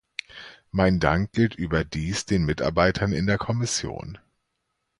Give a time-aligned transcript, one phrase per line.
[0.71, 4.17] Mein Dank gilt überdies den Mitarbeitern in der Kommission.